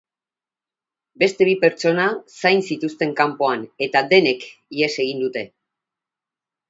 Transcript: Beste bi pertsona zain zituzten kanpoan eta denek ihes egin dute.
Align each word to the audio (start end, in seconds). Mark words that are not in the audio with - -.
Beste 1.23 1.47
bi 1.49 1.51
pertsona 1.65 2.07
zain 2.41 2.65
zituzten 2.69 3.13
kanpoan 3.21 3.67
eta 3.89 4.03
denek 4.15 4.49
ihes 4.79 4.93
egin 5.05 5.23
dute. 5.27 5.45